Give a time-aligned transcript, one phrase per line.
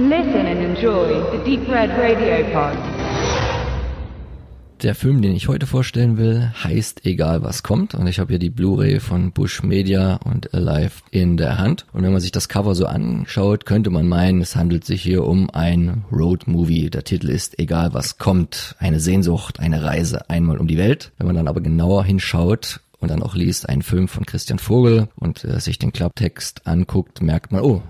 [0.00, 2.78] Listen and enjoy the Deep Red Radio Pod.
[4.84, 8.38] Der Film, den ich heute vorstellen will, heißt Egal was kommt und ich habe hier
[8.38, 12.48] die Blu-ray von Bush Media und Alive in der Hand und wenn man sich das
[12.48, 16.90] Cover so anschaut, könnte man meinen, es handelt sich hier um ein Road Movie.
[16.90, 21.10] Der Titel ist Egal was kommt, eine Sehnsucht, eine Reise einmal um die Welt.
[21.18, 25.08] Wenn man dann aber genauer hinschaut, und dann auch liest, einen Film von Christian Vogel
[25.14, 27.80] und äh, sich den Klapptext anguckt, merkt man, oh,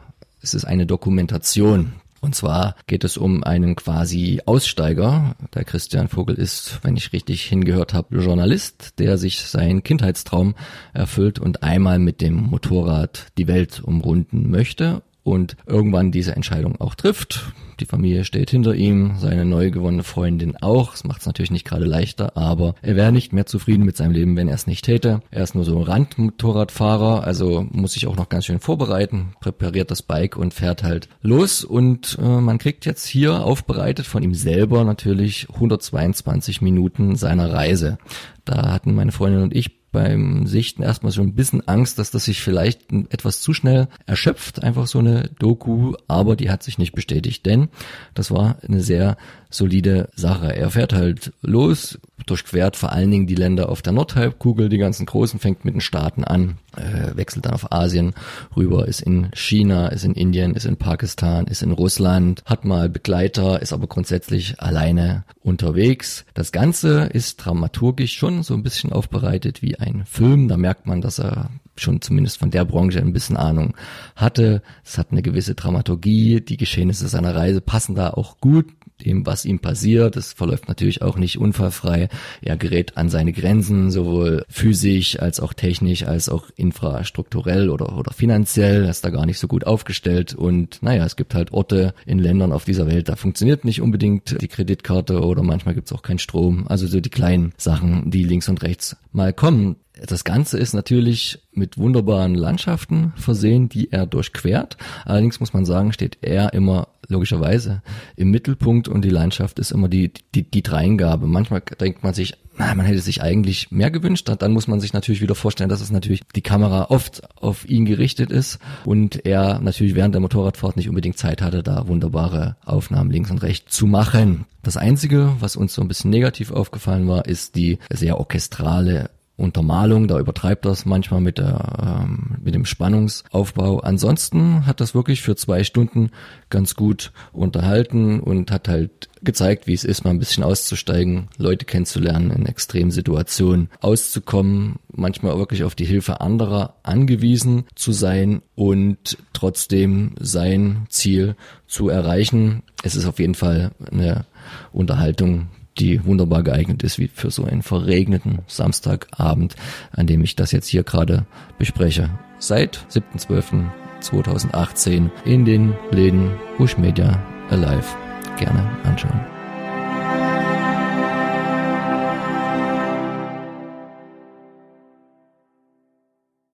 [0.49, 1.93] es ist eine Dokumentation.
[2.21, 5.37] Und zwar geht es um einen quasi Aussteiger.
[5.55, 10.55] Der Christian Vogel ist, wenn ich richtig hingehört habe, Journalist, der sich seinen Kindheitstraum
[10.95, 16.95] erfüllt und einmal mit dem Motorrad die Welt umrunden möchte und irgendwann diese Entscheidung auch
[16.95, 17.53] trifft.
[17.81, 20.93] Die Familie steht hinter ihm, seine neu gewonnene Freundin auch.
[20.93, 24.13] Das macht es natürlich nicht gerade leichter, aber er wäre nicht mehr zufrieden mit seinem
[24.13, 25.21] Leben, wenn er es nicht täte.
[25.31, 29.93] Er ist nur so ein Randmotorradfahrer, also muss sich auch noch ganz schön vorbereiten, präpariert
[29.93, 31.63] das Bike und fährt halt los.
[31.63, 37.99] Und äh, man kriegt jetzt hier aufbereitet von ihm selber natürlich 122 Minuten seiner Reise.
[38.45, 42.27] Da hatten meine Freundin und ich beim Sichten erstmal schon ein bisschen Angst, dass das
[42.27, 46.93] sich vielleicht etwas zu schnell erschöpft, einfach so eine Doku, aber die hat sich nicht
[46.93, 47.69] bestätigt, denn
[48.15, 49.17] das war eine sehr
[49.51, 50.55] solide Sache.
[50.55, 51.99] Er fährt halt los,
[52.31, 55.81] durchquert vor allen Dingen die Länder auf der Nordhalbkugel, die ganzen großen, fängt mit den
[55.81, 58.15] Staaten an, äh, wechselt dann auf Asien
[58.57, 62.89] rüber, ist in China, ist in Indien, ist in Pakistan, ist in Russland, hat mal
[62.89, 66.25] Begleiter, ist aber grundsätzlich alleine unterwegs.
[66.35, 70.49] Das Ganze ist dramaturgisch schon so ein bisschen aufbereitet wie ein Film.
[70.49, 73.75] Da merkt man, dass er schon zumindest von der Branche ein bisschen Ahnung
[74.17, 74.63] hatte.
[74.85, 76.41] Es hat eine gewisse Dramaturgie.
[76.41, 78.67] Die Geschehnisse seiner Reise passen da auch gut
[79.05, 80.17] dem, was ihm passiert.
[80.17, 82.09] Es verläuft natürlich auch nicht unfallfrei.
[82.43, 88.13] Er gerät an seine Grenzen, sowohl physisch als auch technisch, als auch infrastrukturell oder, oder
[88.13, 88.85] finanziell.
[88.85, 90.35] Er ist da gar nicht so gut aufgestellt.
[90.35, 94.41] Und naja, es gibt halt Orte in Ländern auf dieser Welt, da funktioniert nicht unbedingt
[94.41, 96.67] die Kreditkarte oder manchmal gibt es auch keinen Strom.
[96.69, 99.77] Also so die kleinen Sachen, die links und rechts mal kommen.
[100.07, 104.77] Das Ganze ist natürlich mit wunderbaren Landschaften versehen, die er durchquert.
[105.05, 107.83] Allerdings muss man sagen, steht er immer logischerweise
[108.17, 111.27] im Mittelpunkt und die Landschaft ist immer die, die, die Dreingabe.
[111.27, 114.29] Manchmal denkt man sich, man hätte sich eigentlich mehr gewünscht.
[114.39, 117.85] Dann muss man sich natürlich wieder vorstellen, dass es natürlich die Kamera oft auf ihn
[117.85, 123.11] gerichtet ist und er natürlich während der Motorradfahrt nicht unbedingt Zeit hatte, da wunderbare Aufnahmen
[123.11, 124.45] links und rechts zu machen.
[124.63, 130.09] Das Einzige, was uns so ein bisschen negativ aufgefallen war, ist die sehr orchestrale Untermalung,
[130.09, 133.79] da übertreibt das manchmal mit, der, ähm, mit dem Spannungsaufbau.
[133.79, 136.11] Ansonsten hat das wirklich für zwei Stunden
[136.51, 141.67] ganz gut unterhalten und hat halt gezeigt, wie es ist, mal ein bisschen auszusteigen, Leute
[141.67, 149.19] kennenzulernen, in extremen Situationen auszukommen, manchmal wirklich auf die Hilfe anderer angewiesen zu sein und
[149.35, 151.37] trotzdem sein Ziel
[151.69, 152.65] zu erreichen.
[152.83, 154.27] Es ist auf jeden Fall eine
[154.73, 155.49] Unterhaltung,
[155.79, 159.57] die wunderbar geeignet ist wie für so einen verregneten Samstagabend,
[159.93, 161.25] an dem ich das jetzt hier gerade
[161.59, 162.11] bespreche.
[162.39, 167.97] Seit 7.12.2018 in den Läden Bush Media Alive.
[168.39, 168.65] Gerne